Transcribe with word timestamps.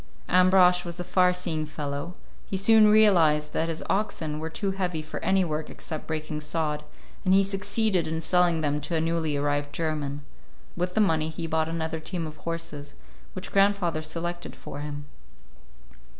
Ambrosch 0.29 0.83
was 0.83 0.99
a 0.99 1.03
far 1.03 1.31
seeing 1.31 1.63
fellow; 1.63 2.15
he 2.47 2.57
soon 2.57 2.87
realized 2.87 3.53
that 3.53 3.69
his 3.69 3.83
oxen 3.87 4.39
were 4.39 4.49
too 4.49 4.71
heavy 4.71 5.03
for 5.03 5.19
any 5.23 5.45
work 5.45 5.69
except 5.69 6.07
breaking 6.07 6.41
sod, 6.41 6.83
and 7.23 7.35
he 7.35 7.43
succeeded 7.43 8.07
in 8.07 8.19
selling 8.19 8.61
them 8.61 8.81
to 8.81 8.95
a 8.95 8.99
newly 8.99 9.37
arrived 9.37 9.71
German. 9.71 10.25
With 10.75 10.95
the 10.95 11.01
money 11.01 11.29
he 11.29 11.45
bought 11.45 11.69
another 11.69 11.99
team 11.99 12.25
of 12.25 12.37
horses, 12.37 12.95
which 13.33 13.51
grandfather 13.51 14.01
selected 14.01 14.55
for 14.55 14.79
him. 14.79 15.05